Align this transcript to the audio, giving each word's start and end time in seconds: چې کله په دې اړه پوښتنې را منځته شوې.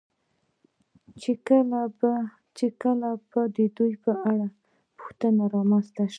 چې 2.57 2.67
کله 2.81 3.09
په 3.31 3.41
دې 3.55 3.65
اړه 4.11 4.45
پوښتنې 4.99 5.45
را 5.51 5.61
منځته 5.69 6.03
شوې. 6.05 6.09